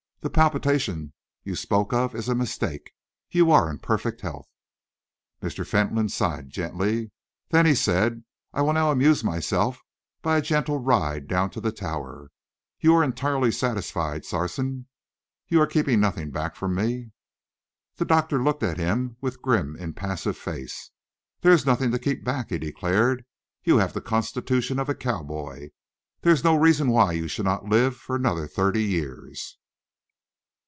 "The 0.23 0.29
palpitation 0.29 1.13
you 1.43 1.55
spoke 1.55 1.91
of 1.93 2.13
is 2.13 2.29
a 2.29 2.35
mistake. 2.35 2.91
You 3.31 3.49
are 3.49 3.71
in 3.71 3.79
perfect 3.79 4.21
health." 4.21 4.47
Mr. 5.41 5.65
Fentolin 5.65 6.09
sighed 6.09 6.51
gently. 6.51 7.09
"Then," 7.49 7.65
he 7.65 7.73
said, 7.73 8.23
"I 8.53 8.61
will 8.61 8.73
now 8.73 8.91
amuse 8.91 9.23
myself 9.23 9.81
by 10.21 10.37
a 10.37 10.41
gentle 10.43 10.77
ride 10.77 11.25
down 11.27 11.49
to 11.49 11.59
the 11.59 11.71
Tower. 11.71 12.29
You 12.79 12.93
are 12.93 13.03
entirely 13.03 13.51
satisfied, 13.51 14.23
Sarson? 14.23 14.85
You 15.47 15.59
are 15.59 15.65
keeping 15.65 15.99
nothing 15.99 16.29
back 16.29 16.55
from 16.55 16.75
me?" 16.75 17.13
The 17.95 18.05
doctor 18.05 18.43
looked 18.43 18.61
at 18.61 18.77
him 18.77 19.17
with 19.21 19.41
grim, 19.41 19.75
impassive 19.75 20.37
face. 20.37 20.91
"There 21.41 21.51
is 21.51 21.65
nothing 21.65 21.89
to 21.89 21.97
keep 21.97 22.23
back," 22.23 22.51
he 22.51 22.59
declared. 22.59 23.25
"You 23.63 23.77
have 23.79 23.93
the 23.93 24.01
constitution 24.01 24.77
of 24.77 24.87
a 24.87 24.93
cowboy. 24.93 25.69
There 26.21 26.31
is 26.31 26.43
no 26.43 26.55
reason 26.55 26.91
why 26.91 27.13
you 27.13 27.27
should 27.27 27.45
not 27.45 27.65
live 27.65 27.97
for 27.97 28.15
another 28.15 28.45
thirty 28.45 28.83
years." 28.83 29.57